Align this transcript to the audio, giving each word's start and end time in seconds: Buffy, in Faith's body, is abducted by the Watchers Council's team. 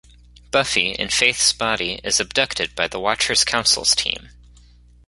Buffy, 0.49 0.93
in 0.93 1.09
Faith's 1.09 1.53
body, 1.53 2.01
is 2.03 2.19
abducted 2.19 2.73
by 2.73 2.87
the 2.87 2.99
Watchers 2.99 3.43
Council's 3.43 3.93
team. 3.93 4.29